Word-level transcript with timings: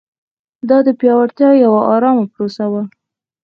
دا 0.69 0.77
د 0.87 0.89
پیاوړتیا 0.99 1.49
یوه 1.63 1.81
ارامه 1.93 2.25
پروسه 2.33 2.65
وه. 2.71 2.83